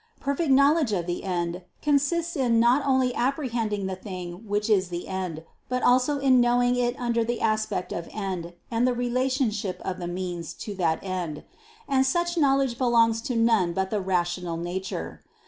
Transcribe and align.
Perfect 0.19 0.49
knowledge 0.49 0.93
of 0.93 1.05
the 1.05 1.23
end 1.23 1.61
consists 1.83 2.35
in 2.35 2.59
not 2.59 2.83
only 2.87 3.13
apprehending 3.13 3.85
the 3.85 3.95
thing 3.95 4.47
which 4.47 4.67
is 4.67 4.89
the 4.89 5.07
end, 5.07 5.43
but 5.69 5.83
also 5.83 6.17
in 6.17 6.41
knowing 6.41 6.75
it 6.75 6.99
under 6.99 7.23
the 7.23 7.39
aspect 7.39 7.93
of 7.93 8.09
end, 8.11 8.53
and 8.71 8.87
the 8.87 8.95
relationship 8.95 9.79
of 9.85 9.99
the 9.99 10.07
means 10.07 10.55
to 10.55 10.73
that 10.73 11.03
end. 11.03 11.43
And 11.87 12.03
such 12.03 12.35
knowledge 12.35 12.79
belongs 12.79 13.21
to 13.29 13.35
none 13.35 13.73
but 13.73 13.91
the 13.91 14.01
rational 14.01 14.57
nature. 14.57 15.21